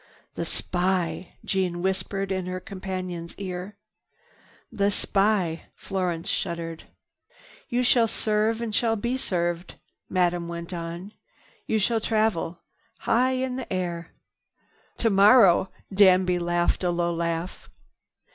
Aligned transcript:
"The 0.33 0.45
spy!" 0.45 1.35
Jeanne 1.45 1.83
whispered 1.83 2.31
in 2.31 2.47
her 2.47 2.59
companion's 2.59 3.35
ear. 3.37 3.77
"The 4.71 4.89
spy!" 4.89 5.67
Florence 5.75 6.27
shuddered. 6.27 6.85
"You 7.69 7.83
shall 7.83 8.07
serve 8.07 8.63
and 8.63 8.73
shall 8.73 8.95
be 8.95 9.15
served," 9.15 9.75
Madame 10.09 10.47
went 10.47 10.73
on. 10.73 11.13
"You 11.67 11.77
shall 11.77 11.99
travel—high 11.99 13.33
in 13.33 13.63
air." 13.69 14.15
"Tomorrow," 14.97 15.69
Danby 15.93 16.39
laughed 16.39 16.83
a 16.83 16.89
low 16.89 17.13
laugh. 17.13 17.69